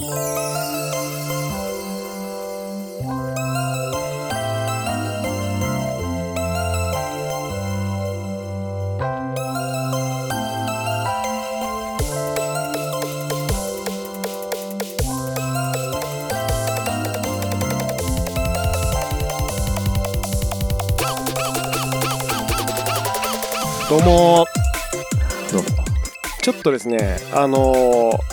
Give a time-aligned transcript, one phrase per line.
[0.00, 0.10] どう
[24.02, 24.46] も。
[26.42, 28.29] ちょっとですねあのー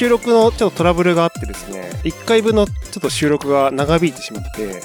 [0.00, 4.80] 収録のちょっとトラブルがあってですね1回分のちょっと収録が長引いてしまって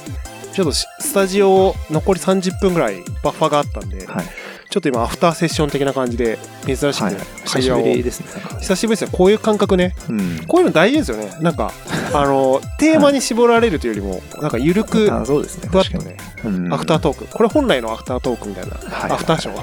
[0.52, 4.25] ちょっとしスタジオ残り30分ぐらいバッファがあったんで、はい。
[4.70, 7.20] ちょっと今アフターセッション的な感じで珍しくはいね、。
[7.45, 8.27] 久しぶりですね。
[8.59, 9.95] 久しぶりですねこういう感覚ね。
[10.09, 10.45] うん。
[10.48, 11.34] こういうの大事ですよね。
[11.39, 11.72] なんか
[12.13, 15.70] あのテーマに絞られるというよりもなんか緩くあそうですね。
[15.70, 16.73] かにうん。
[16.73, 17.25] アフタートーク。
[17.27, 19.61] これ本来のアフタートークみたいなはいアフターショー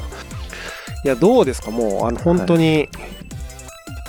[1.04, 1.70] いやどうですか？
[1.70, 2.88] もうあの本当に、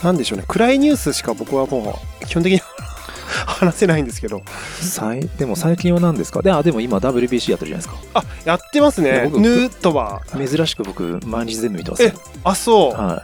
[0.04, 2.62] なんでしょうね暗いニュースしか僕はもう基本的に
[3.48, 4.42] 話せないんですけど
[4.82, 6.42] さいでも最近は何ですか？
[6.42, 7.96] で、あ、でも今 WBC やってるじゃないですか。
[8.14, 12.12] あやってますねヌートバー珍しく僕、毎日全部見てますよ。
[12.44, 13.24] あそう、は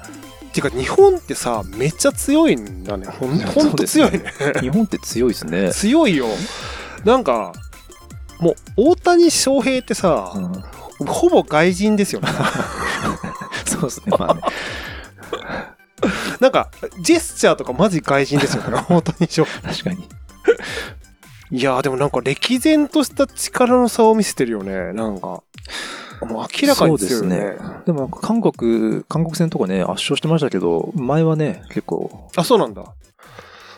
[0.52, 4.24] ていうか日本ってさめっちゃ強いんだねほんほんと強いね
[4.58, 4.60] い。
[4.62, 5.72] 日本って強いですね。
[5.72, 6.26] 強いよ
[7.06, 7.54] なんか
[8.40, 12.28] もう大谷翔平ってさう、んほぼ外人ですよね
[13.66, 14.06] そうですね。
[14.18, 14.42] まあね。
[16.40, 18.86] なんかジェスチャーとかマジ外人ですよね。
[18.90, 20.08] 大谷翔平確かに。
[21.52, 24.94] いやーでもなんか歴然とした力の差を見せてるよね。
[24.94, 25.44] なんかも
[26.22, 26.76] う明らかにね。
[26.76, 27.58] そうですね。
[27.86, 32.84] でも韓国、韓国戦とかね、圧勝してましたけど、前はね、結構あそうなんだ。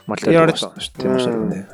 [0.07, 0.31] 負けた。
[0.31, 0.59] りやられた。
[0.59, 1.67] とかししてましたけどね。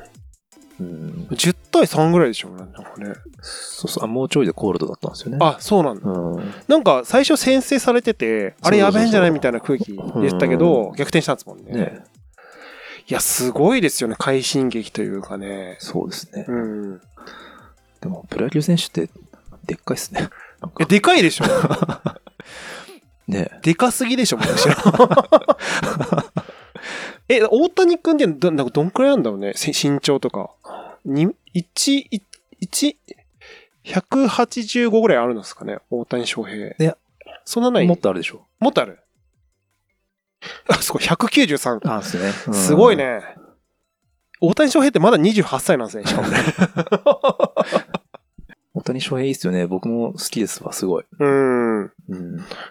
[0.80, 1.28] うん。
[1.32, 4.04] 10対3ぐらいでしょなんかねそうそう。
[4.04, 5.38] あ、もうちょいでコールドだったんですよね。
[5.42, 6.54] あそうなんだうん。
[6.68, 12.04] なんか最初先制されててあれやべえんじゃないみたいな空気でしたけどう逆転したんですもんねね
[13.10, 16.46] いやすごいですよね快進撃というかねそうですね。
[16.48, 17.02] うん
[18.02, 19.10] でも、プロ野球選手って、
[19.66, 20.30] でっかいっすね。
[20.88, 21.46] でかいでしょ？
[23.28, 24.76] ねでかすぎでしょむしろ
[27.30, 29.54] え大谷君ってどなんかどんくらいなんだろうね？
[29.56, 30.52] せ身長とか
[31.06, 32.10] に1
[32.62, 32.96] 1
[33.86, 35.80] 185ぐらいあるんですかね？
[35.90, 36.68] 大谷翔平。
[36.68, 36.98] いや、
[37.46, 37.88] そんなない？
[37.88, 38.46] もっとあるでしょ。
[38.60, 39.00] もっとある？
[40.68, 41.92] あ、すごい、193。
[41.92, 42.32] あ、ですね。
[42.48, 42.96] うんすごい。
[42.96, 43.22] ね。
[44.40, 46.38] 大谷翔平ってまだ28歳なんですね、しかもね。
[48.76, 49.66] 大谷翔平いいっすよね。
[49.66, 51.06] 僕も好きですわ、すごい。
[51.20, 51.82] うん。
[51.86, 51.92] うん。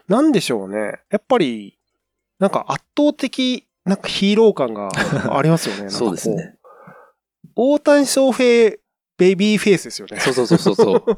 [0.06, 1.00] なんでしょうね。
[1.10, 1.76] やっぱり、
[2.38, 4.90] なんか圧倒的、なんかヒーロー感が
[5.36, 5.88] ありますよね。
[5.90, 6.56] そうですね。
[7.54, 8.76] 大谷翔平、
[9.16, 10.18] ベビーフェイスですよね。
[10.20, 11.04] そうそうそうそうそう。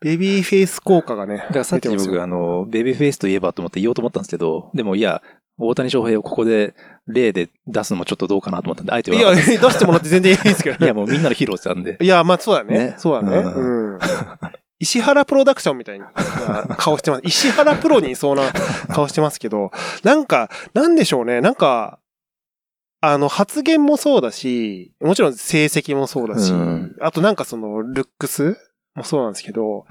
[0.00, 1.38] ベビーフェイス効果がね。
[1.38, 5.22] だからさっき僕、あの、ベビーフェイスといえばと思って言おうと思ったんですけど、でもいや、
[5.58, 6.74] 大谷翔平をここで
[7.06, 10.84] 例で出すのもちょっとどうかなと思ったんで、あえていや、言わなかっ出してもらって全然いいですけたど。
[10.84, 11.96] いや、もうみんなのヒーローしたんで。
[12.00, 12.78] いや、まあそうだね。
[12.78, 13.38] ねそうだね。
[13.38, 13.98] ううん。
[14.80, 16.12] 石原プロダクションみたいな
[16.76, 17.22] 顔してます。
[17.24, 18.42] 石原プロにいそうな
[18.88, 19.70] 顔してますけど、
[20.02, 21.40] なんか、なんでしょうね。
[21.40, 21.98] なんか、
[23.00, 28.56] あの、発言もそうだし、もちろん成績もそうだし、うんあとなんかその、ルックス
[28.94, 29.86] もそうなんですけど、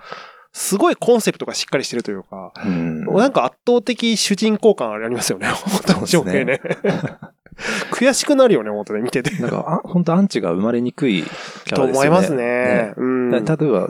[0.51, 3.05] すごいコンセプトがしっかりしてるというか、うん。
[3.05, 5.47] なんか圧倒的主人公感ありますよね。
[5.87, 6.61] 大谷翔平ね。
[7.91, 9.35] 悔しくなるよね、本当に見てて。
[9.41, 11.23] なんか、あ本当アンチが生まれにくい
[11.65, 12.09] キャとラですよね。
[12.09, 12.93] 思いますね。
[12.97, 13.31] うん。
[13.31, 13.89] 例えば、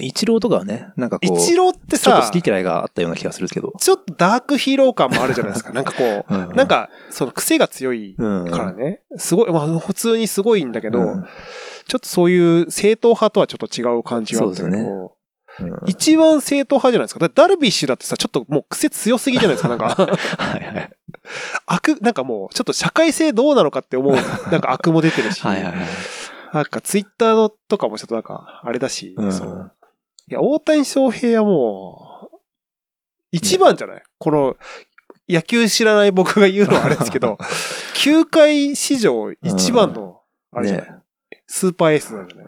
[0.00, 3.72] イチローとかはね、なんかこう、イチローってさちょっと好、き嫌いがあったような気がするけど。
[3.78, 5.72] ちょっとダークヒーロー感もあるじゃないですか。
[5.72, 8.50] なんかこう、うんなんか、その癖が強いうん。
[8.50, 9.00] からね。
[9.16, 11.24] すごい、まあ普通にすごいんだけど、うん
[11.88, 15.16] ちょっとそういう正統派とはちょっと違う感じがあって、そうですねこ
[15.60, 17.20] うんう一番正統派じゃないですか。
[17.20, 19.68] だダルビッシュだってさ、ちょっともう癖強すぎじゃないですか。
[19.68, 20.90] なんか、 はいはい。
[21.66, 24.14] 悪、なんかもう、ちょっと社会性どうなのかって思う、
[24.50, 25.74] なんか悪も出てるし、はいはいはい。
[26.56, 29.72] なんかツイッターのとかもちょっとなんか、あれだし、うんそう。
[30.28, 32.36] いや、大谷翔平はもう、
[33.32, 34.56] 一番じゃない、この、
[35.28, 37.38] 野球知らない僕が言うのはあれですけど、
[37.94, 40.20] 球界史上一番の、
[40.52, 40.96] あれじゃない、ね
[41.48, 42.46] スーパーエースなんじゃない？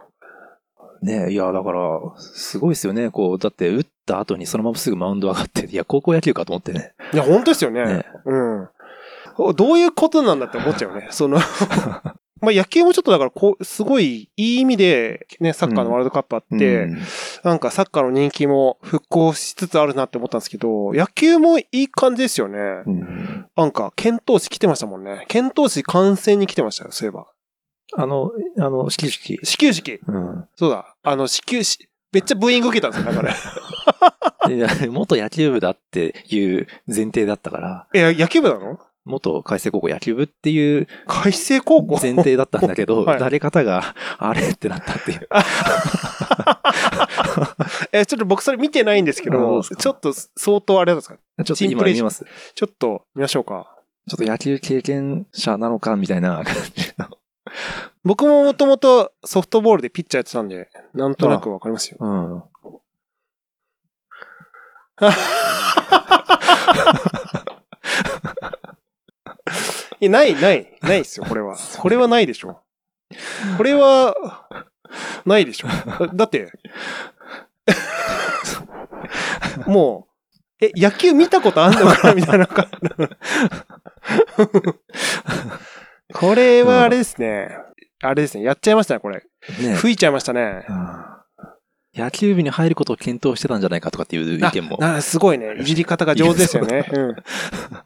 [1.02, 1.80] ねいや、だから、
[2.18, 3.10] すごいですよね。
[3.10, 6.94] こう、だって、打った後にそのまますぐマウンド上がって、いや、高校野球かと思ってね。
[7.12, 7.84] いや、本当ですよね。
[7.84, 8.68] ねうん。
[9.54, 11.08] どういうことなんだって思っちゃうよね。
[11.12, 11.38] その、
[12.40, 16.98] まあ野球もちょっとだからこう、すごいいい意味でね、サッカーのワールドカップあって、うん
[17.44, 22.58] なんかサッカーの人気も復興しつつあるなって思ったんですけど、野球もいい感じですよね。
[22.86, 25.24] うんなんか、剣闘士来てましたもんね。
[25.28, 27.26] 剣闘士観戦に来てましたよ、そういえば。
[27.96, 29.38] あの、あの、始球式。
[29.42, 30.00] 始球式。
[30.06, 30.44] うん。
[30.54, 30.94] そうだ。
[31.02, 33.34] あの、始球式、めっちゃブーイング受けたんですよ、だから。
[34.54, 38.78] いや、元野球部だっていう前提だったから、え、野球部なの？
[39.08, 41.98] 元海星高校野球部っていう海星高校？
[42.00, 45.28] 前提だったんだけど、 はい誰方が、あれってなったっていう。
[47.92, 51.16] え、ちょっと僕それ見てないんですけど、あそうですかちょっと相当あれですか？
[51.44, 52.24] ちょっと今見ます。
[52.54, 53.74] ちょっと見ましょうか。
[54.08, 57.06] ちょっと野球経験者なのかみたいな感じの。
[58.04, 61.98] 僕ももともとソフトボールでピッチャーやってたんで、なんとなくわかりますよ。
[62.00, 62.42] うん。
[70.00, 71.56] いや、ない、ない、ないですよ、これは。
[71.78, 72.60] これはないでしょ。
[73.56, 74.14] これは、
[75.24, 75.68] ないでしょ。
[75.68, 76.52] だだって、
[79.66, 80.08] も
[80.60, 82.88] う、え、野球見たことあんのかなみたいな感じ。
[86.14, 87.56] これはあれですね。
[88.02, 88.44] あれですね。
[88.44, 89.22] やっちゃいましたね、これ。
[89.60, 90.64] ね吹いちゃいましたね。
[90.68, 91.17] うん
[91.98, 94.78] 野球部に入ることを検討してたんじゃないかとかっていう意見も。
[94.82, 95.56] あすごいね。
[95.60, 96.86] いじり方が上手ですよ ね。
[96.92, 97.16] うん。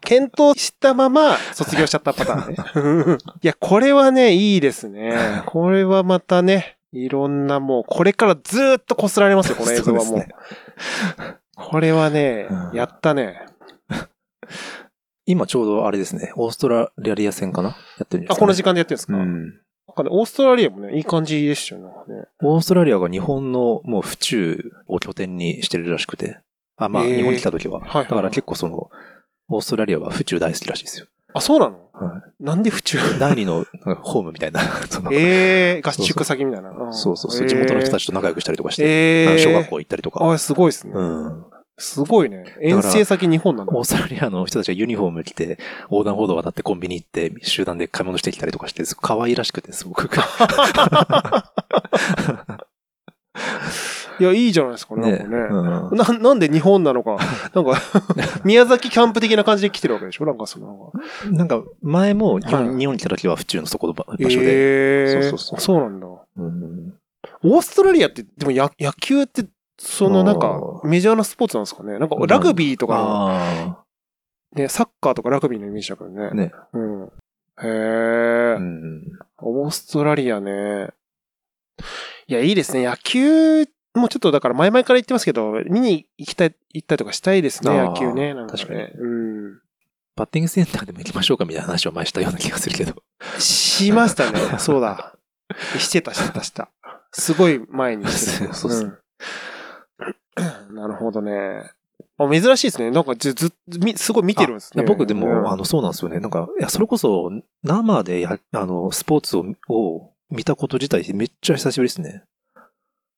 [0.01, 3.17] 検討したまま卒業しちゃったパターンね。
[3.41, 5.41] いや、これはね、いいですね。
[5.45, 10.05] これはまたね、いろんなもう、これからずーっと擦られますよ、この映像はもう。
[10.05, 10.27] そうね
[11.55, 13.45] これはね、うんやったね。
[15.25, 17.69] 今ちょうどあれですね、オーストラリア戦かな？
[17.69, 19.53] やってるんですか、あ、この時間でやってるんですか、うん。
[19.87, 22.25] なんかねオーストラリアもね、いい感じでしたよね。
[22.41, 26.39] オーストラリアが日本のもう府中を拠点にしてるらしくて。
[26.77, 27.81] あ、まあ、日本に来た時は。
[27.81, 28.89] はいだから結構その、
[29.49, 31.07] オーストラリアは府中大好きらしいですよ。
[31.33, 31.77] あ、そうなの？
[31.93, 32.97] はなんで府中？
[32.97, 33.65] い、第二の
[34.01, 34.61] ホームみたいな。
[34.89, 36.69] そのええー、合宿先みたいな。
[36.71, 37.47] んそうそうそう。
[37.47, 39.39] 地元の人たちと仲良くしたりとかして、ええー。
[39.39, 40.31] 小学校行ったりとか。
[40.31, 40.93] あ、すごいですね。
[40.95, 41.45] うん。
[41.77, 42.55] すごいね。
[42.61, 43.73] 遠征先日本なんだ。
[43.75, 50.09] オーストラリアの人たちがユニフォーム着て、横断歩道渡ってコンビニ行って、集団で買い物してきたりとかして、可愛らしくて、すごく。
[54.19, 55.11] いや、いいじゃないですかね。
[55.11, 55.37] ねなんかね。
[55.91, 57.17] うんな、なんで日本なのか。
[57.53, 57.81] なんか、
[58.45, 60.25] 宮崎キャンプ的な感じで来てるわけでしょ？
[60.25, 60.93] なんかその。
[61.31, 64.45] なんか、前も日本,、に来た時は府中のそこの場場所で。
[64.45, 65.21] ええー。
[65.21, 66.07] そうそうそうあそうなんだ。
[66.37, 66.93] うん
[67.45, 69.45] オーストラリアって、でもや野球って、
[69.85, 73.83] そのなんかメジャーなスポーツなんですかねなんか、ラグビーとか、あ
[74.55, 76.29] ね、サッカーとかラグビーのイメージだけどね。
[76.31, 76.33] あ。
[76.33, 76.51] ね。
[76.71, 77.03] うん。
[77.05, 77.09] へ
[77.65, 79.03] え、うん。
[79.39, 80.89] オーストラリアね。
[82.27, 82.85] いや、いいですね。
[82.85, 88.33] 野球もちょっとだから前々から言ってますけど、見に行きたい、行ったりとかしたいですね、野球ね。
[88.33, 88.59] なんかね。
[88.59, 89.59] 確かにうん。
[90.15, 93.03] バッティングセンターでも行きましょうかみたいな話を前したような気がするけど。
[93.37, 94.39] しましたね。
[94.59, 95.17] そうだ。
[95.77, 96.69] してた、してた、した。
[97.11, 98.53] すごい前にしてた。
[98.53, 98.97] そうそううん
[100.71, 101.71] なるほどね。
[102.17, 102.91] あ珍しいですね。
[102.91, 104.83] なんかず、ず、みすごい見てるんですね。
[104.83, 106.19] 僕でも、うんあの、そうなんですよね。
[106.19, 107.31] なんか、いや、それこそ、
[107.63, 112.23] 生でや、あの、スポーツを、を見たこと自体めっちゃ久しぶりですね。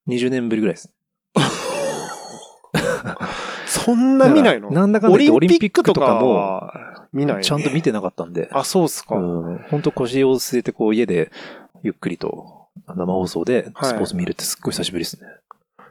[0.08, 0.92] 20年ぶりぐらいです。
[3.68, 4.72] そんな見ないの？
[4.72, 8.50] なんだかんだオリンピックとかオリンピックとかもは見ない、ちゃんと見てなかったんで。
[8.52, 9.16] あ、そうっすか。
[9.16, 9.58] うん。
[9.70, 11.32] 本当腰を据えて、こう、家で、
[11.84, 15.28] ゆっくりと、生放送で、スポーツ見るってすっごい久しぶりですね。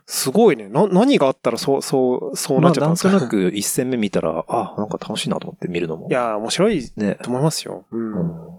[0.06, 0.68] すごいね。
[0.68, 6.08] な、何があったらそう、そう、そうなまあ、っちゃったんですか、なんとなく一戦目見たら、あ、なんか楽しいなと思って見るのも。
[6.10, 7.16] いやー、面白いね。
[7.22, 7.86] と思いますよ。
[7.90, 8.12] うん。
[8.12, 8.54] うん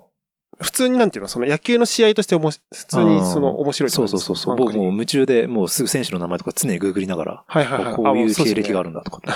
[0.59, 4.55] 普通になんていうの、その野球の試合としておもし、普通にその面白いそうそうそうそう。
[4.55, 7.93] 僕もう夢中で、もうすぐ選手の名前とか常にグーグりながら、はいはいはい。
[7.93, 8.91] こういう経歴がある。
[8.91, 9.29] るんだとかって。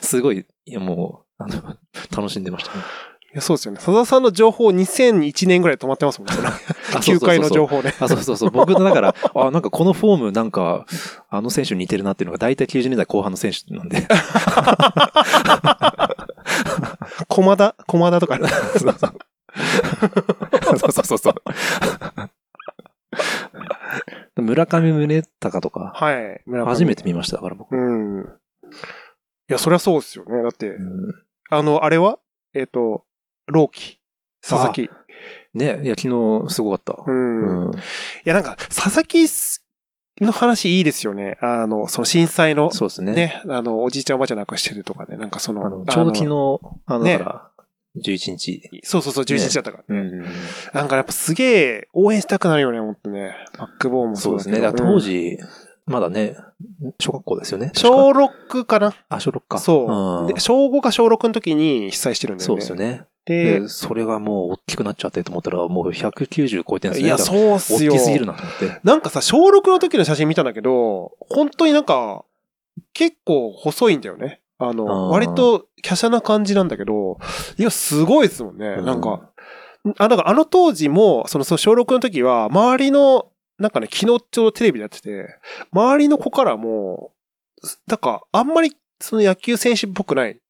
[0.00, 1.76] すごい、いやもう、あの、
[2.16, 2.80] 楽しんでましたね。
[3.30, 3.76] いやそうですよね。
[3.76, 6.34] 佐田さんの情報2001年ぐらい止まってますもんね。
[6.96, 7.76] あ 球界の情報。
[7.76, 7.94] 報ね。
[8.00, 8.50] あ、そうそうそう。
[8.50, 10.86] 僕の、だから、あ、なんかこのフォームなんか、
[11.28, 14.08] あの選手に似てるなっていうのが大体90年代後半の選手なんで。
[17.28, 18.38] 駒田、駒田とか。
[18.78, 19.12] そうそう。
[20.78, 21.34] そうそうそうそう。
[24.42, 26.40] 村上宗隆とか、はい。
[26.46, 27.76] 村上初めて見ました、だから僕。
[27.76, 28.22] うん。
[28.22, 28.24] い
[29.52, 30.42] や、そりゃそうですよね。
[30.42, 31.12] だって、うん
[31.50, 32.18] あの、あれは？
[32.54, 33.04] えっ、と、
[33.48, 33.98] 朗希。
[34.42, 34.90] 佐々木。
[35.54, 36.08] ね、いや、昨
[36.46, 37.02] 日すごかった。
[37.06, 37.66] うん。
[37.66, 37.78] うんい
[38.24, 39.26] や、なんか、佐々木
[40.20, 41.38] の話いいですよね。
[41.40, 43.12] あの、その震災の、そうですね。
[43.14, 47.50] ね、あの、おじいちゃんおばあちゃん亡くしてるとかね、なんかその、あのちょうど昨日、日、あの、ねだから、
[48.04, 48.62] 11日。
[48.84, 50.00] そうそうそう、11日だったからね。
[50.00, 50.24] うん
[50.72, 53.34] なんかやっぱすげえ応援したくなるよね、思ってね。
[53.58, 54.60] バックボーンもそうですね。
[54.60, 55.38] だ当、時、
[55.86, 56.36] まだね、
[57.00, 57.66] 小学校ですよね。
[57.66, 59.58] うん小6かなあ、小6か。
[59.58, 60.38] そう、んで。
[60.40, 62.46] 小5か小6の時に被災してるんだよね。
[62.46, 63.04] そうですよね。
[63.28, 67.06] でで、それがもう大きくなっちゃってと思ったら、もう190超えてるんですね。
[67.06, 67.92] いや、そうっすよ。
[67.92, 68.80] ら大きすぎるなと思って。
[68.82, 72.24] なんかさ、小6の時の写真見たんだけど、本当になんか、
[72.94, 74.40] 結構細いんだよね。
[74.58, 77.18] あの、割と華奢な感じなんだけど、
[77.58, 78.66] いや、すごいですもんね。
[78.78, 79.30] うんなんか、
[79.98, 85.38] あ、だからあの当時も、その、その小6の時は、周りの、なんかね、昨日ちょうどテレビでやってて、
[85.72, 87.12] 周りの子からも、
[87.86, 90.40] だから、あんまり、その野球選手っぽくない。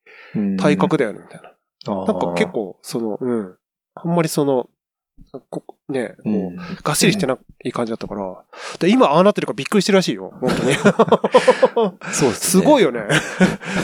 [0.59, 1.48] 体格だよね、みたいな。
[1.89, 3.57] ななんか結、構、その、うん。
[3.95, 4.69] あんまりその、
[5.51, 8.45] こね、う、もうんがっしりしてない感じだったから。
[8.79, 10.33] で今ああなってるからびっくりしてるらしいよ。
[10.41, 10.75] 本当に。
[12.13, 12.59] そうですね。
[12.61, 13.01] すごいよね。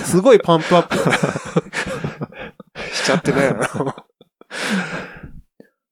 [0.05, 0.97] すごいパンプアップ
[2.95, 3.55] しちゃってね。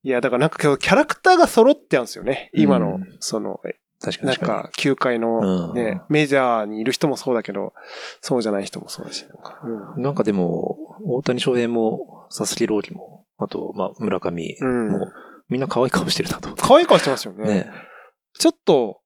[0.04, 2.50] いや、だからなんか今日キャラクターが揃ってあるんですよね。
[2.52, 3.61] 今のうん、その、
[4.02, 7.73] 確かになん確かか、球界のうんね、メジャーにいる人もそうだけど、
[8.21, 9.25] そうじゃない人もそうだし。
[9.26, 9.61] なんか
[9.97, 15.09] うんんかでも、大谷翔平も、佐々木朗希も、あと、まあ、村上うんも、
[15.49, 16.54] みんな可愛い顔してるなと。
[16.56, 17.44] 可愛い顔してますよね。
[17.47, 17.71] ね。
[18.38, 19.00] ちょっと、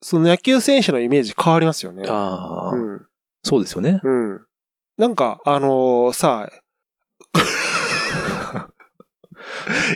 [0.00, 2.04] その野球選手のイメージ変わりますよね。
[2.08, 3.06] ああ、うん。
[3.44, 4.00] そうですよね。
[4.02, 4.40] うん。
[4.98, 6.48] なんか、あのーさ、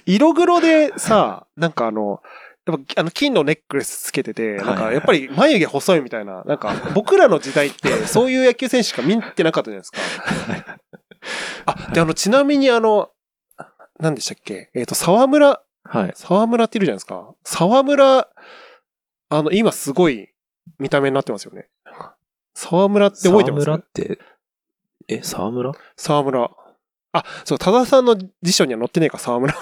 [0.06, 2.20] 色黒でさ、なんかあの、
[2.66, 9.98] やっぱあの金のネックレスつけてて、なんかやっぱり眉毛細いみたいな、なんか僕らの時代ってそういう野球選手しか見てなかったじゃないですか。
[11.66, 13.10] あ、であの、ちなみにあの、
[13.98, 14.70] 何でしたっけ？
[14.74, 16.12] えっ、と、沢村、はい。
[16.14, 17.34] 沢村っているじゃないですか。
[17.44, 18.28] 沢村、
[19.28, 20.28] あの、今すごい
[20.78, 21.68] 見た目になってますよね。
[22.54, 23.64] 沢村って覚えてます？
[23.64, 24.18] 沢村って、
[25.08, 25.72] え、沢村？
[25.96, 26.50] 沢村。
[27.12, 29.54] あ、そう、多田さんの辞書には載ってねえか、沢村。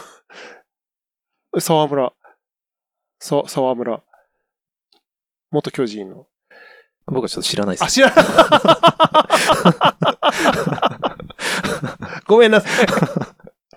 [1.61, 2.13] 沢村。
[3.21, 4.03] さ、沢村。
[5.51, 6.27] 元巨人の。
[7.07, 7.95] 僕はちょっと知らないであ、す。
[7.95, 8.25] 知らない。
[12.27, 12.87] ごめんなさい。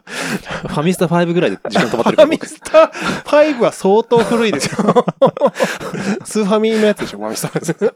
[0.07, 2.91] ファミスタ5ぐらいで時間止まってるファミスタ
[3.25, 5.05] 5は相当古いですよ。
[6.23, 7.93] スーファミのやつでしょ、ファミスタ5。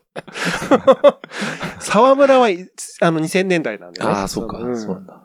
[1.79, 2.69] 沢村はい
[3.01, 4.07] あの2000年代なんでね。
[4.07, 4.57] ああ、そうか。
[4.59, 5.23] んそうなんだ。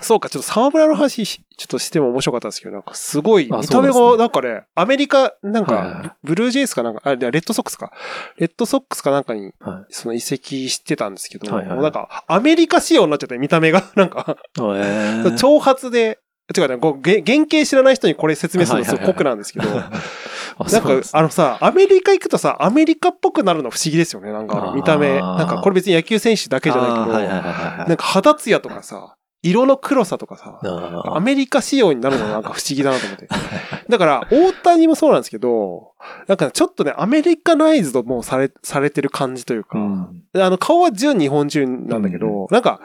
[0.00, 7.92] そうか、ちょっと沢村の話し、ちょっとしても面白かったですけど、なんかすごい、あ見た目が、そうなんかね、アメリカ、なんか、ブルージェイスかなんか、あ、レッドソックスか。
[8.38, 9.92] レッドソックスかなんかに、はい。
[9.94, 11.82] その移籍してたんですけど、はいはいはい。
[11.82, 16.18] なんか、アメリカ仕様になっちゃって、見た目が、 なんか、えー、挑発で、
[16.56, 19.68] 違うね、こうげ原型知らない人にこれ説明するのすごい酷なんですけど、
[20.58, 25.20] あなんかあのさ、アメリカ行くとさ、アメリカっぽくなるの不思議ですよね、なんか見た目。
[25.20, 33.28] なんか、これ別に野球選手だけじゃないけど、あーはいはいはいはいなんか肌ツヤとかさ、色の黒さとかさ、あアメリカ仕様になるのがなんか不思議だなと思って。
[33.90, 35.92] だから、大谷もそうなんですけど、
[36.26, 40.24] なんかちょっとね、アメリカナイズドもされ、されてる感じというーか、うん。
[40.34, 42.80] あの、顔は純日本人なんだけど、なんか、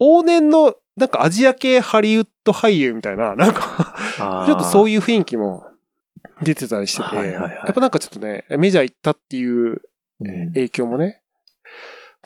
[0.00, 3.96] 往年の、なんかアジア系ハリウッド俳優みたいな、なんか、
[4.46, 5.66] ちょっとそういう雰囲気も
[6.42, 7.54] 出てたりしてて、はいはいはい。
[7.56, 9.82] やっぱなんかちょっとね、メジャー行ったっていう
[10.20, 10.46] うん。
[10.52, 11.22] 影響もね、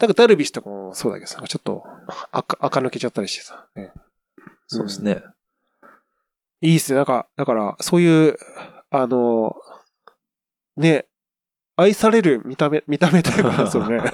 [0.00, 1.84] なんかダルビッシュとかもそうだけどさ、ちょっと
[2.30, 3.92] 赤、赤抜けちゃったりしてさ、ね
[4.66, 5.22] そうですね。
[6.60, 6.96] いいっすね。
[6.96, 8.36] なんか、だから、そういう、
[8.90, 9.54] あの、
[10.76, 11.06] ね、
[11.76, 14.00] 愛される見た目、見た目というか、 そうね。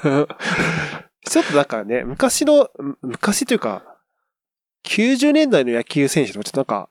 [1.26, 3.82] ちょっとなんかね、昔の、む昔というか、
[4.84, 6.90] 90年代の野球選手とかちょっとなんか、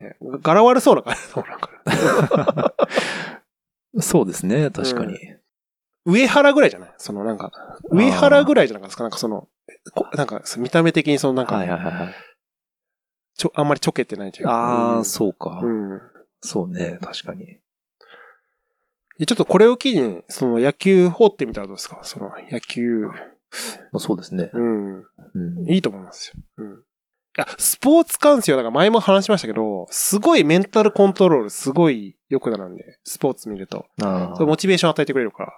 [0.00, 2.74] ね柄悪そうな感じそうなんか
[4.00, 5.18] そうですね、確かに。
[6.10, 6.94] 上原ぐらいじゃない？
[6.96, 7.52] そのなんか、
[7.90, 9.02] 上原ぐらいじゃなかったですか？
[9.04, 9.48] なんかその、
[9.94, 12.14] こなんか見た目的にそのなんか、はいはいはいはい。
[13.36, 14.52] ちょ、あんまりちょけてないというか。
[14.52, 15.60] ああ、うんそうか。
[15.62, 16.00] うん。
[16.40, 17.58] そうね、確かに。
[19.18, 22.00] でちょっとこれを機に、その野球放ってみたらどうですか？
[22.04, 23.08] その野球。
[23.08, 23.12] ま
[23.94, 24.50] あそうですね。
[24.52, 24.96] うん。
[24.98, 25.02] う
[25.66, 26.34] んいいと思いますよ。
[26.58, 26.82] うん。
[27.38, 33.86] あ、スポーツ観戦は、なんか前も話しましたけど、すごいメンタルコントロールすごい良くなるんで、スポーツ見ると。
[34.02, 35.52] あそれモチベーション与えてくれるから。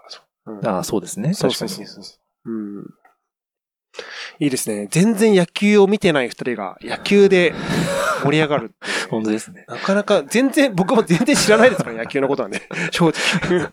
[0.59, 1.35] うんああ、そうですね。
[1.35, 1.53] そう。
[1.53, 2.51] そうそうそう。
[2.51, 2.85] うん。
[4.39, 4.89] いいですね。
[4.91, 7.53] 全然野球を見てない二人が野球で
[8.23, 8.75] 盛り上がる
[9.11, 9.65] 本当ですね。
[9.69, 12.63] なかなか、全然、僕も全然知らないですから、野球のことなんで。
[12.91, 13.71] 正直。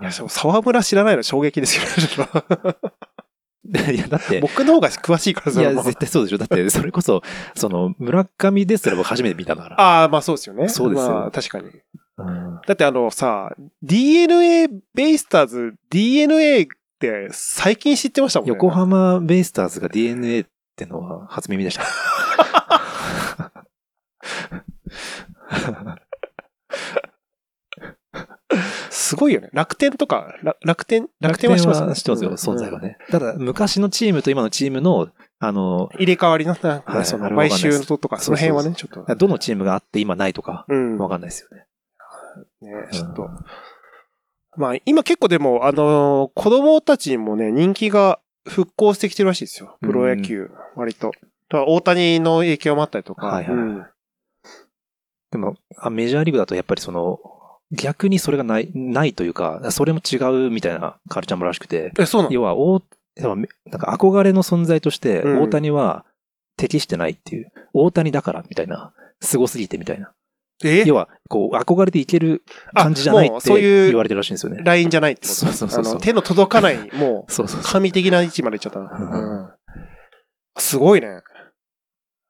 [0.00, 1.82] いや、沢村知らないの衝撃ですよ。
[3.92, 6.38] いや、だって、僕の方が詳しいから、いや、絶対そうでしょ。
[6.38, 7.22] だって、それこそ、
[7.54, 9.80] その、村上ですら僕初めて見たんだから。
[9.80, 10.68] ああ、まあそうですよね。
[10.68, 11.70] そうですよまあ確かに。
[12.20, 16.66] うんだってあのさ、DNA ベイスターズ、DNA っ
[16.98, 18.54] て最近知ってましたもんね。
[18.54, 20.46] 横浜ベイスターズが DNA っ
[20.76, 21.84] てのは初耳でした。
[28.90, 29.48] すごいよね。
[29.52, 32.00] 楽天とか、ら楽天、楽天は知ってます？
[32.00, 32.80] 知ってますよ、存在は。
[32.80, 32.96] ね。
[33.10, 35.08] ただ、昔のチームと今のチームの、
[35.40, 39.14] あの、入れ替わりの、はいその買収のとか、その辺はね、ちそょっと。
[39.16, 40.98] どのチームがあって今ないとか、うん。
[40.98, 41.64] わかんないですよね。
[42.62, 43.28] ね、ちょっと。
[44.56, 49.76] まあ、今結構でも、あのー子供たちにもね、人気が復興してきてるらしいですよ。
[49.80, 51.12] プロ野球、割と。
[51.48, 53.26] だから大谷の影響もあったりとか。
[53.26, 53.86] はいはいうん
[55.32, 57.20] でも、あメジャーリーグだとやっぱりその、
[57.70, 60.16] 逆にそれがない、ないというか、それも違
[60.48, 62.34] うみたいなカルチャーもらしくて、え、そうなの？
[62.34, 62.82] 要は、大、
[63.14, 63.46] 要はなん
[63.80, 66.04] か憧れの存在として、うん大谷は
[66.56, 70.12] 適してないっていう、大谷だからみたいな、凄すぎてみたいな。
[70.64, 70.84] え？
[70.86, 72.42] 要は、こう、憧れていける
[72.74, 74.62] 感じじゃないってそういう言われてるらしいんですよね。
[74.64, 77.62] ラインじゃないってことそうそうそう手の届かない、 もう。
[77.62, 79.48] 神的な位置まで行っちゃったうん。
[80.58, 81.22] すごいね。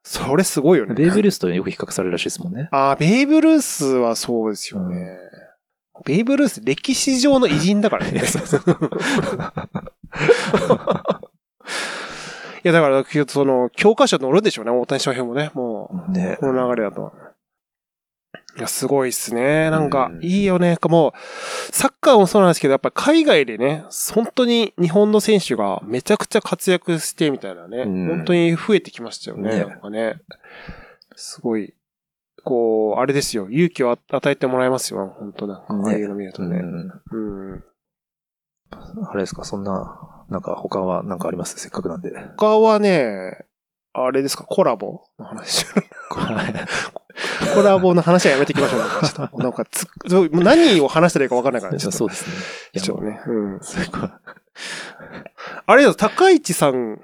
[0.02, 0.94] それすごいよね。
[0.94, 2.68] ベーブ・ルースとよく比較されるらしいですもんね。
[2.72, 5.18] あーベーブ・ルースはそうですよね。
[6.04, 8.22] ベーブ・ルース、歴史上の偉人だからね。
[12.62, 15.50] いや、だから、その、教科書乗るでしょうね、大谷翔平もね。
[15.54, 17.12] もねう、この流れだと。
[18.60, 19.70] いや、すごいっすね。
[19.70, 20.76] なんかう、んいいよね。
[20.82, 27.78] もう、サッカーもそうなんですけど、やっぱ海外でね、本当に日本の選手がめちゃくちゃ活躍してみたいなね。
[27.78, 29.50] うん本当に増えてきましたよね。
[29.50, 30.20] ねなんかね。
[31.16, 31.72] すごい、
[32.44, 33.48] こう、あれですよ。
[33.48, 35.16] 勇気を与えてもらいますよ。
[35.18, 36.58] 本当なんか、ねああいうの見るとね。
[36.58, 37.64] うんうん。
[39.08, 41.58] あれですか、そんな、なんか他はなんかあります？
[41.58, 42.12] せっかくなんで。
[42.36, 43.46] 他はね、
[43.94, 45.64] あれですか、コラボの話。
[47.54, 48.80] コラボの話はやめていきましょう。
[48.80, 49.86] なんかちょっと、なんかつ、
[50.32, 51.98] 何を話したらいいか分かんないから、ちょっと。
[51.98, 52.32] そうですね。
[52.74, 53.20] いやちょっとね。
[53.26, 53.60] うん。
[53.60, 54.10] すごい
[55.66, 56.96] あれだ、高市さん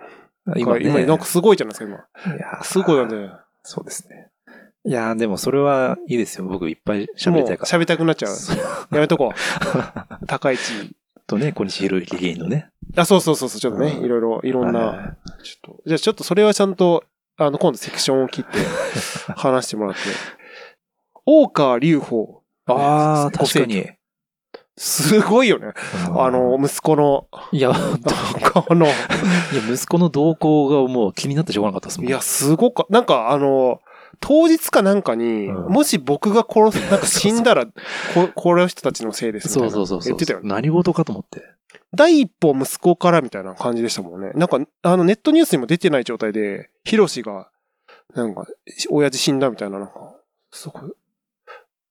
[0.47, 2.37] が今今、ね、なんかすごいじゃないですか、今。
[2.37, 3.31] いやすごいなんで。
[3.63, 4.31] そうですね。
[4.85, 6.45] いやでもそれはいいですよ。
[6.45, 7.71] 僕いっぱい喋りたいから。
[7.71, 8.95] 喋りたくなっちゃう。
[8.95, 9.37] やめとこう。
[10.27, 10.95] 高市。
[11.27, 12.71] とね、小西博之議員のね。
[12.97, 17.05] あ、そうそうそうそう、ちょっとね、うんいろいろ、いろんな、はちょっと、じゃあちょっとそれはちゃんと、
[17.39, 18.59] あの、今度セクションを切って
[19.37, 20.01] 話してもらって。
[21.25, 22.43] 大川隆法。
[22.69, 23.87] いああ、ご確かに。
[24.79, 25.73] すごいよね。
[26.19, 27.73] あの、息子の、いや、
[28.53, 28.95] この、 いや、
[29.71, 32.09] 息子の動向がもう気になってしょうがなかったですもん。
[32.09, 33.81] いや、すごか、なんかあの、
[34.21, 37.73] 当日かなんかに、うんもし僕が殺す、なんか死んだら、こ
[38.35, 39.71] この人たちのせいですみたそいうな。
[39.73, 40.11] そうそうそう。
[40.11, 40.49] 言ってたよね。
[40.49, 41.43] 何事かと思って。
[41.95, 44.33] 第一歩息子からみたいな感じでしたもんね。
[44.35, 47.51] なんか、あの、ネットニュースにも出てない状態で、ヒロシが、
[48.15, 48.47] なんか、
[48.91, 50.17] 親父死んだみたいな、なんか、
[50.51, 50.81] そこ、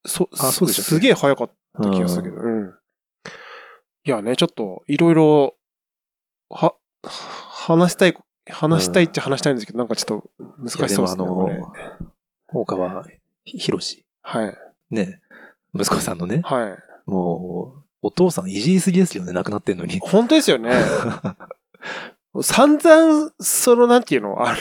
[0.05, 0.89] そ、あそうでしたっけ？
[0.89, 2.73] すげえ早かった気がするけど、うん。
[4.03, 5.55] いやね、ちょっと、いろいろ、
[6.49, 10.29] は、話したい、話したいっちゃ話したいんですけど、なんかちょっと
[10.59, 10.97] 難しそうですね。
[10.97, 11.73] でもあの、
[12.49, 13.03] 大川
[13.45, 14.05] 博士。
[14.21, 14.57] はい。
[14.91, 15.21] ね。
[15.73, 16.41] 息子さんのね。
[16.43, 16.77] はい。
[17.09, 19.99] もう、お父さんいじりすぎですよね、亡くなってんのに。
[19.99, 20.71] 本当ですよね。
[22.41, 24.57] 散々、その、なんていうの、あの、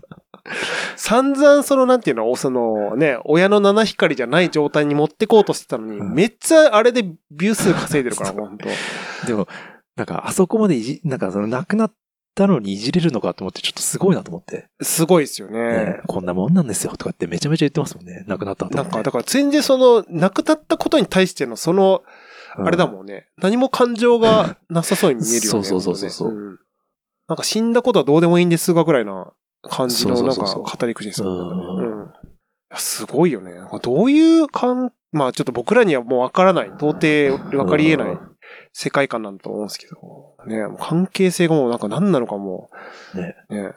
[0.96, 9.46] 散々、その、なんていうの、そのね、親の七光じゃない状態に持ってこうとしてたのに、うんめっちゃあれでビュー数稼いでるから、本当でも、
[9.96, 11.92] なんか、あそこまでいじ、なんか、その、亡くなっ
[12.34, 14.68] たのにいじれるのかと思って、ちょっとすごいなと思って。
[14.80, 15.58] すごいですよね。
[15.58, 18.24] ねこんなもんなんですよ、とかってめちゃめちゃ言ってますもんね。
[18.26, 22.12] 亡くなった後もね、なんか、だから全然その、亡くなったことに対しての、その、うん
[22.56, 23.28] あれだもんね。
[23.36, 25.48] 何も感情がなさそうに見えるよね。
[25.48, 26.58] そうそうそうそう本当ねん
[27.28, 29.32] なんか死んだことはどうでもいいんですがぐらいな
[29.62, 32.12] 感じの、そうなんかそうそうそう語り口ですよね。
[32.74, 33.52] すごいよね。
[33.82, 36.68] どういう感、まあちょっと僕らにはもうわからない。
[36.68, 38.18] 到底わかり得ない
[38.72, 40.36] 世界観なんだと思うんですけど。
[40.46, 42.70] ね、関係性がもうなんか何なのかも
[43.14, 43.34] ね。
[43.50, 43.72] う、ね。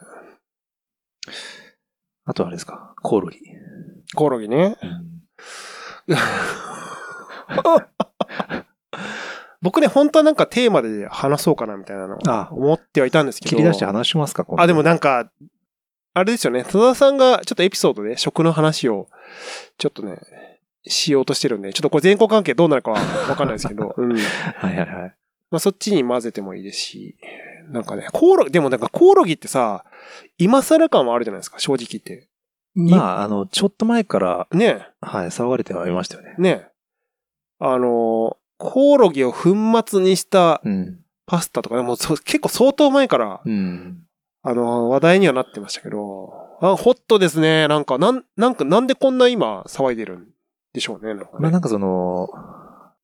[2.25, 3.39] あとはあれですか、コオロギ。
[4.15, 4.77] コオロギね。
[9.61, 13.49] 僕ね、本当はなんかテーマで話そうかなみたいなのあ思ってはいたんですけど。
[13.49, 15.31] 切り出して話しますか、あ、でもなんか、
[16.13, 16.63] あれですよね。
[16.63, 19.07] 戸田さんがちょっとエピソードで食の話を
[19.77, 20.19] ちょっとね、
[20.85, 24.13] しようとしてるんで、ちょっとこれ全国関係どうなるかはわかんないですけど、 うん。
[24.13, 25.15] はいはいはい。
[25.51, 27.17] まあそっちに混ぜてもいいですし、
[27.69, 29.85] なんかね、コオロギ、でもなんかコオロギってさ、
[30.37, 32.27] 今更感はあるじゃないですか、正直言って。
[32.73, 36.35] まあ、あの、ちょっと前から、ねはい、騒がれてはいましたよね。
[36.37, 36.67] ね
[37.59, 38.37] あの、
[38.69, 40.99] コオロギを粉末にしたうん。
[41.25, 44.03] パスタとかね、もうそ結構相当前から、うん。
[44.43, 47.67] あの、話題にはなってましたけど、あ、ホットですね。
[47.67, 50.27] なんか、なん、なんか、なんでこんな今騒いでるん
[50.73, 51.13] でしょうね。
[51.13, 52.29] なんかねまあなんかその、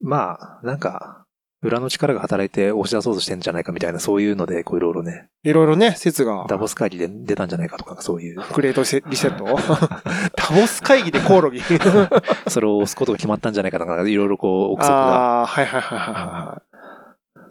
[0.02, 1.26] まあ、なんか、
[1.68, 9.46] 裏の力が働いて押し出そうとしてんじゃないかみたいな、そういうので、こういろいろね、いろいろね、説が、ダボス会議で出たんじゃないかとか、そういう、グレートリセット
[10.36, 11.62] ダボス会議でコオロギ
[12.48, 15.40] それを押すことが決まったんじゃないかとか、いろいろこう、憶測が。
[15.40, 16.62] ああ、はいはいはいはいは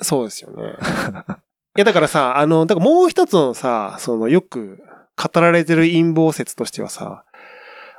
[0.00, 0.04] い。
[0.04, 0.62] そうですよね。
[1.76, 4.78] いや、だからさ、あの、だからもう一つのさ、その、よく
[5.16, 7.24] 語られてる陰謀説としてはさ、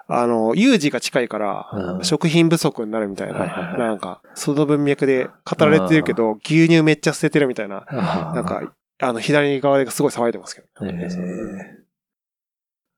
[0.10, 2.04] あの、有事が近いから、うん。
[2.06, 3.80] 食品不足になるみたいな、はいはいはい。
[3.80, 7.86] なんか、その文脈で語られてるけど、牛乳めっちゃ捨ててるみたいな、
[8.34, 10.67] なんか、あの、左側ですごい騒いでますけど。
[10.86, 11.78] ええ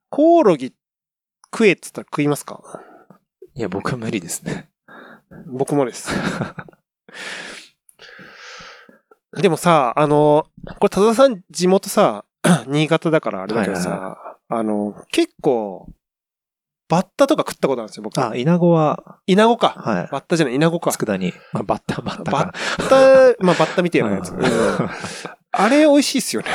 [0.08, 0.74] コオロギ
[1.52, 2.62] 食えっつったら食いますか？
[3.54, 4.68] いや、僕は無理ですね。
[5.46, 6.10] 僕もです。
[9.40, 10.46] でもさ、あの、
[10.80, 12.24] これ、田田さん地元さ、
[12.66, 14.44] 新潟だからあれだけどさ、はい。
[14.48, 15.88] あの、結構、
[16.90, 18.18] バッタとか食ったことあるんですよ、僕。
[18.18, 19.68] あ、稲子は、稲子か。
[19.68, 20.08] はい。
[20.10, 20.90] バッタじゃない、稲子か。
[20.90, 21.32] 佃煮。
[21.52, 22.88] まあ、バッタ、バッタバかッ
[23.36, 24.34] タ、まあ、バッタみたいなやつ。
[25.52, 26.48] あれ美味しいっすよね。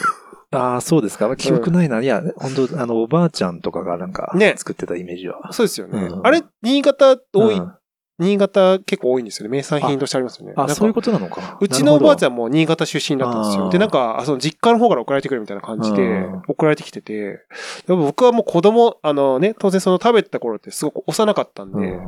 [0.50, 1.34] ああ、そうですか。
[1.36, 2.00] 記憶ないな。
[2.00, 5.52] いや、本当あの、おばあちゃんとかがなんかね、作ってたイメージは。
[5.52, 5.98] そうですよね。
[5.98, 7.72] うんあれ、新潟多い、うん
[8.22, 9.56] 新潟結構多いんですよね。
[9.56, 10.54] 名産品としてありますよね。
[10.56, 11.58] あ、そういうこことなのか。
[11.60, 13.68] うちのおばあちゃゃんも新潟出身だったんですよ。
[13.70, 17.40] で、なんか、あその実家の方から送られてくるみたいな感じでうん、送られてきてて、
[17.86, 21.98] でも僕はもう子供、あのね、当然その食べてた頃ってすごく幼かったんで、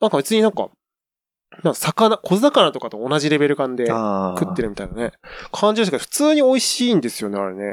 [0.00, 0.68] なんか別になんか、
[1.64, 4.68] なんか魚、小魚とかと同じレベル感で食ってる。
[4.68, 5.12] るみたいなね、
[5.52, 7.72] 感じですけど、普通に美味しいんですよね、あれね。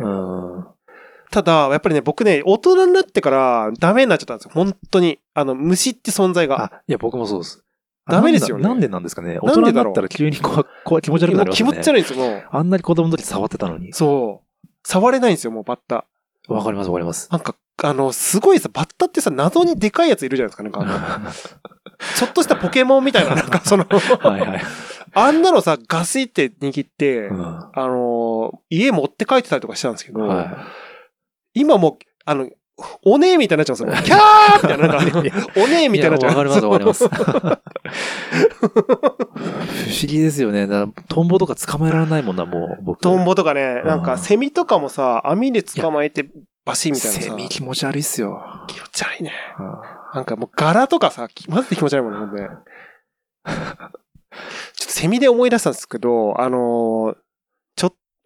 [1.28, 1.32] うん。
[1.32, 4.52] ただ、やっぱりね、僕ね、大人になってからダメになっちゃったんですよ。
[4.54, 5.20] 本当に。
[5.34, 6.64] あの、虫って存在が。
[6.64, 7.64] あ、いや、僕もそうです。
[8.10, 9.38] ダメですよねなんでなんですかね。
[9.42, 11.70] 大人になったら急にこう、こう気持ち悪くなりますね。
[11.72, 12.48] 気持ち悪いんですよ、もう。
[12.50, 13.92] あんなに子供の時触ってたのに。
[13.94, 14.68] そう。
[14.88, 16.06] 触れないんですよ、もうバッタ。
[16.48, 17.28] わかります、わかります。
[17.32, 21.34] なんか、あの、すごいさ、バッタってさ、謎にでかいやついるじゃないですか、なんか
[22.16, 24.62] ちょっとしたポケモンみたいな、なんか その、はいはい。
[25.14, 30.66] あんなのさ、ガシって握って、うんあのー家持って帰ってたりとかしたんですけど、は
[31.60, 32.50] 今もう、あの、
[33.04, 34.04] おねえみたいになっちゃうんですよ。
[34.06, 35.20] キャーみたいな、なんか
[35.56, 35.90] おねえい。
[35.90, 37.08] みたいになっちゃわかります、わかります。
[37.10, 37.14] 不
[39.90, 40.68] 思議ですよね。
[41.08, 43.02] トンボとか捕まえられないもんな、もう、僕。
[43.02, 46.30] トンボとかね、なんか、うんセミとかもさ、網で捕まえて、
[46.66, 47.24] バシみたいなさ。
[47.24, 48.44] セミ気持ち悪いっすよ。
[48.68, 49.32] 気持ち悪いね。
[49.58, 49.82] あ
[50.14, 52.48] なんかもう柄とかさ、きマジで気持ち悪いもんね、ほんで。
[54.76, 57.18] ちょっとセミで思い出したんですけど、あのー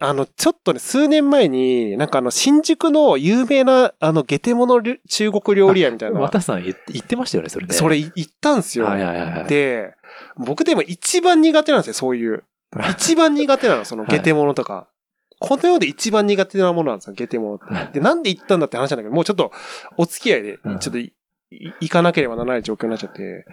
[0.04, 7.72] あの、ちょっとね、数年前に、なんかあの、新宿の有名な、あの、ゲテモノり中国料理屋みたいな、渡さん言ってましたよね、それね。
[7.72, 8.86] それい行ったんですよ。
[8.86, 9.44] はいはいはいはい。
[9.46, 9.94] で、
[10.36, 12.42] 僕でも一番苦手なんですよ、そういう。
[12.90, 14.88] 一番苦手なの、そのはいゲテモノとか。
[15.38, 17.98] この世で一番苦手なものなんですよ、ゲテモノって。
[17.98, 19.52] で、なんで行ったんだって話なんだけど、もうちょっと、
[19.96, 21.12] お付き合いで、ちうんょっとい、
[21.50, 23.44] い行かなければならない状況になっちゃって。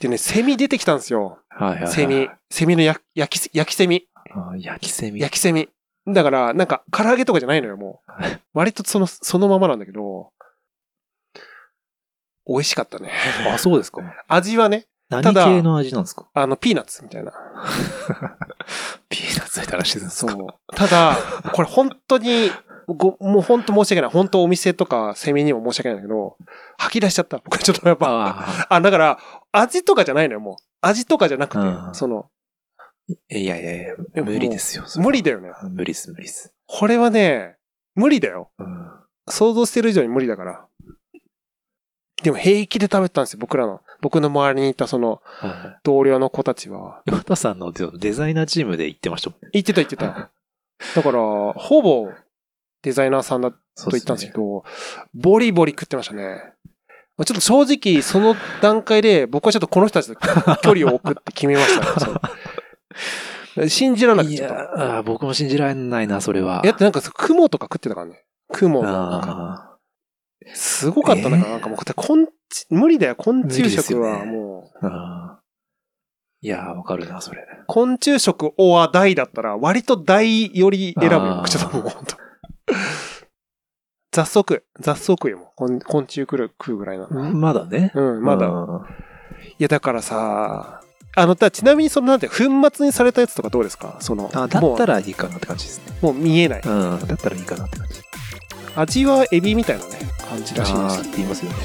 [0.00, 1.38] でね、セミ出てきたんですよ。
[1.48, 1.92] はいはいはい。
[1.92, 2.28] セミ。
[2.50, 4.08] セミの焼き、焼き、焼きセミ。
[4.34, 4.54] あ。
[4.56, 5.20] 焼きセミ。
[5.20, 5.68] 焼きセミ。
[6.06, 8.12] だから、なんか、唐揚げとかじゃないのよ、もう。
[8.54, 10.32] 割とその、そのままなんだけど、
[12.46, 13.10] 美味しかったね。
[13.52, 14.02] あ、そうですか。
[14.28, 16.26] 味はね、何ただ系の味なんですか？
[16.34, 17.32] あの、ピーナッツみたいな。
[19.08, 20.32] ピーナッツみたいな味ですか？
[20.32, 20.76] そう。
[20.76, 21.16] ただ、
[21.52, 22.50] これ本当に、
[22.88, 24.10] ごもう本当申し訳ない。
[24.10, 26.36] 本当お店とかセミにも申し訳ないんだけど、
[26.78, 27.38] 吐き出しちゃった。
[27.44, 28.08] 僕ちょっとやっぱ、
[28.68, 29.18] ああ、だから、
[29.52, 30.56] 味とかじゃないのよ、もう。
[30.80, 32.31] 味とかじゃなくて、うんその、あ。
[33.30, 34.84] いやいやいや、無理ですよ。
[34.96, 35.50] 無理だよね。
[35.70, 36.52] 無理です、無理です。
[36.66, 37.56] これはね、
[37.94, 38.50] 無理だよ。
[38.58, 38.90] うん。
[39.28, 40.66] 想像してる以上に無理だから。
[42.22, 43.80] でも平気で食べてたんですよ、僕らの。
[44.00, 47.02] 僕の周りにいたそのは同僚の子たちは。
[47.06, 47.10] い。
[47.10, 49.50] 渡さんのデザイナーチームで行ってましたもんね。
[49.52, 50.30] 言ってた言ってた。
[50.94, 51.20] だから、
[51.54, 52.10] ほぼ
[52.82, 53.58] デザイナーさんだと
[53.90, 54.64] 言ったんですけど、
[55.14, 56.52] ボリボリ食ってましたね。
[57.24, 62.18] ちょっと正直、その段階で、僕はちょっとこの人たちと距離を置くって決めましたね。
[63.68, 64.38] 信じられなくてい。
[64.38, 66.62] やあ僕も信じられないな、それは。
[66.64, 68.24] えだってなんか、雲とか食ってたからね。
[68.52, 69.78] 雲のなんか、あ
[70.54, 75.42] すごかったんだから、なんかもう、昆虫、無理だよ、昆虫食はもう、ーあー。
[76.44, 77.46] いやー、わかるな、それ。
[77.68, 81.20] 昆虫食おは大だったら、割と大より選ぶよ。
[81.22, 82.16] あーちょっともう、本当
[84.12, 84.64] 雑草食う。
[84.80, 85.48] 雑草食うよ、もう。
[85.56, 87.06] 昆昆虫食う食うぐらいな。
[87.08, 87.92] まだね。
[87.94, 88.46] うん、まだ。
[88.48, 88.86] うん
[89.58, 90.81] いや、だからさ、
[91.14, 92.34] あの、だちなみにその、なんて、粉
[92.74, 93.96] 末にされたやつとかどうですか？
[94.00, 95.98] その、あ、だったらいいかなって感じですね。
[96.00, 96.62] もう見えない。
[96.64, 98.00] うん、だったらいいかなって感じ。
[98.74, 101.58] 味はエビみたいなね、感じらしいんですって言いますよね。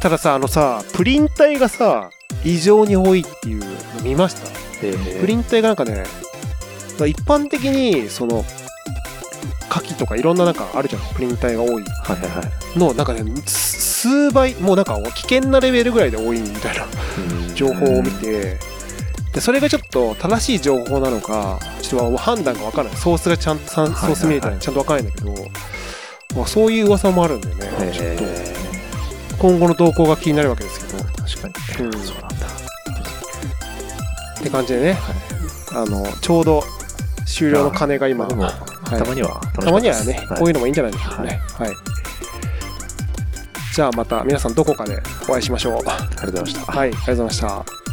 [0.00, 2.10] たださ、あのさ、プリン体がさ、
[2.44, 3.66] 異常に多いっていうの
[4.04, 4.48] 見ました？
[4.82, 6.04] えープリン体がなんかね、
[7.08, 8.44] 一般的に、その、
[9.68, 11.84] 牡蠣とかいろんななんかあるじゃん、プリン体が多い。
[12.76, 16.84] の、なんかね、す数倍、もうなんか危険なレベルぐらいで多いみたいな
[17.54, 18.58] 情報を見て、
[19.32, 22.96] で、それがちょっと正しい情報なのか、ちょっと判断がわからない。
[22.96, 25.34] ソースがちゃんと、ソはいはいース見れたらちゃんとわからないんだけど、
[26.36, 27.68] まあ、そういう噂もあるんだよね。
[27.80, 31.86] えちょっーと、今後の動向が気になるわけですけど、っ確かに。
[31.86, 31.92] うん。
[31.92, 32.46] そうなんだ。
[34.42, 34.98] て感じでね、
[35.72, 36.62] あの、ちょうど
[37.26, 38.98] 終了の鐘が今、でも、はい。
[38.98, 40.38] たまにはたまにはね、はい。
[40.38, 41.40] こういうのもいいんじゃないでしょうかね。
[41.58, 41.70] はい。
[43.74, 45.74] じゃあまた皆さんどこかでお会いしましょう。
[45.74, 46.72] ありがとうございました。
[46.72, 47.83] はい、ありがとうございました。